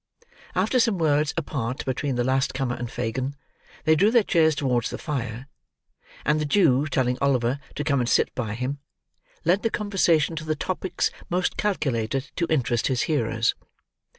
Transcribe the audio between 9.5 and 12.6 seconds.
the conversation to the topics most calculated to